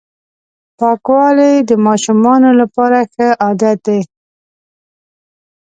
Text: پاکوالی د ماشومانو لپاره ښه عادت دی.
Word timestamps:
پاکوالی 0.79 1.53
د 1.69 1.71
ماشومانو 1.85 2.49
لپاره 2.61 2.99
ښه 3.13 3.27
عادت 3.43 3.77
دی. 3.87 3.99